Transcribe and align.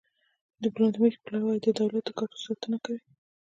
ډیپلوماتیک 0.63 1.21
پلاوی 1.25 1.57
د 1.61 1.67
دولت 1.79 2.03
د 2.07 2.09
ګټو 2.19 2.37
ساتنه 2.45 2.77
کوي 2.85 3.01